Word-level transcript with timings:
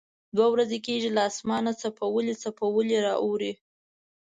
دوه 0.35 0.47
ورځې 0.53 0.77
کېږي 0.87 1.09
له 1.17 1.21
اسمانه 1.29 1.71
څپولی 1.81 2.33
څپولی 2.43 2.97
را 3.05 3.13
اوري. 3.23 3.51